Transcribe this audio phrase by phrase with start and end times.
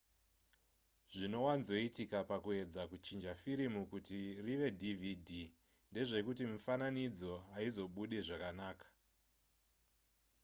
[1.15, 5.29] zvinowanzoitika pakuedza kuchinja firimu kuti rive dvd
[5.91, 8.87] ndezvekuti mifananidzo haizobude zvakanaka